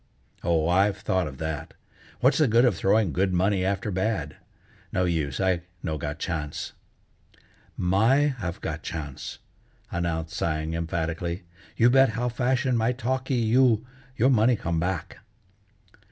"Oh, 0.43 0.67
I've 0.67 0.97
thought 0.97 1.27
of 1.27 1.37
that. 1.37 1.75
What's 2.21 2.39
the 2.39 2.47
good 2.47 2.65
of 2.65 2.75
throwing 2.75 3.13
good 3.13 3.31
money 3.35 3.63
after 3.63 3.91
bad? 3.91 4.35
No 4.91 5.05
use, 5.05 5.39
I 5.39 5.61
no 5.83 5.99
got 5.99 6.17
chance." 6.17 6.73
"My 7.77 8.33
have 8.39 8.59
got 8.61 8.81
chance," 8.81 9.37
announced 9.91 10.35
Tsang 10.35 10.73
emphatically, 10.73 11.43
"you 11.77 11.91
bet 11.91 12.09
how 12.17 12.29
fashion 12.29 12.75
my 12.75 12.93
talkee 12.93 13.35
you, 13.45 13.85
your 14.17 14.31
money 14.31 14.55
come 14.55 14.79
back." 14.79 15.19